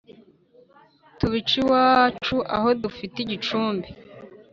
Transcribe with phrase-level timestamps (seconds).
[1.17, 3.87] Tubice iwacu aho dufite icumbi